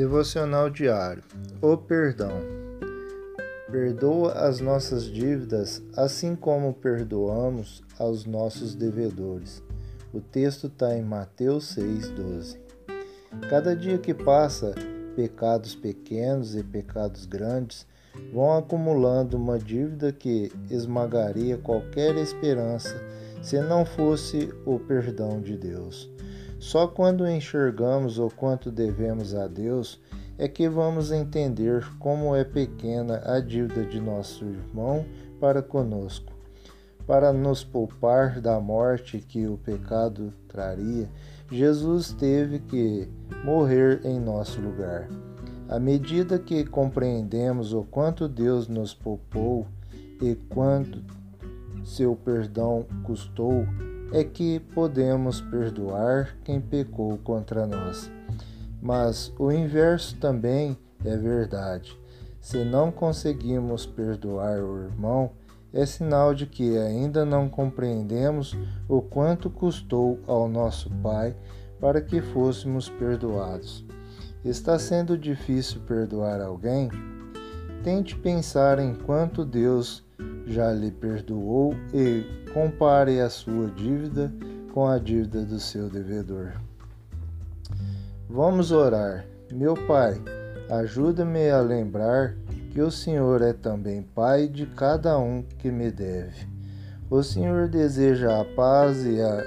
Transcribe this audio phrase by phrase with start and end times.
[0.00, 1.22] Devocional diário.
[1.60, 2.40] O perdão.
[3.70, 9.62] Perdoa as nossas dívidas, assim como perdoamos aos nossos devedores.
[10.10, 12.56] O texto está em Mateus 6,12.
[13.50, 14.74] Cada dia que passa,
[15.14, 17.86] pecados pequenos e pecados grandes
[18.32, 22.96] vão acumulando uma dívida que esmagaria qualquer esperança
[23.42, 26.10] se não fosse o perdão de Deus.
[26.60, 29.98] Só quando enxergamos o quanto devemos a Deus
[30.36, 35.06] é que vamos entender como é pequena a dívida de nosso irmão
[35.40, 36.30] para conosco.
[37.06, 41.08] Para nos poupar da morte que o pecado traria,
[41.50, 43.08] Jesus teve que
[43.42, 45.08] morrer em nosso lugar.
[45.66, 49.66] À medida que compreendemos o quanto Deus nos poupou
[50.20, 51.02] e quanto
[51.82, 53.64] seu perdão custou,
[54.12, 58.10] é que podemos perdoar quem pecou contra nós.
[58.82, 61.98] Mas o inverso também é verdade.
[62.40, 65.30] Se não conseguimos perdoar o irmão,
[65.72, 68.56] é sinal de que ainda não compreendemos
[68.88, 71.36] o quanto custou ao nosso Pai
[71.78, 73.84] para que fôssemos perdoados.
[74.44, 76.90] Está sendo difícil perdoar alguém?
[77.84, 80.02] Tente pensar em quanto Deus
[80.46, 84.32] já lhe perdoou e compare a sua dívida
[84.72, 86.52] com a dívida do seu devedor.
[88.28, 89.24] Vamos orar.
[89.52, 90.20] Meu Pai,
[90.70, 92.36] ajuda-me a lembrar
[92.70, 96.48] que o Senhor é também Pai de cada um que me deve.
[97.10, 99.42] O Senhor deseja a paz e a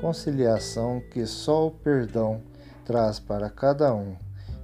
[0.00, 2.42] conciliação que só o perdão
[2.84, 4.14] traz para cada um,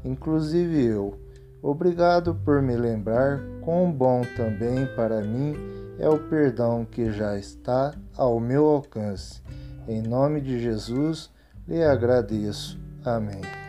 [0.04, 1.23] inclusive eu.
[1.64, 5.56] Obrigado por me lembrar quão bom também para mim
[5.98, 9.40] é o perdão que já está ao meu alcance.
[9.88, 11.30] Em nome de Jesus,
[11.66, 12.78] lhe agradeço.
[13.02, 13.63] Amém.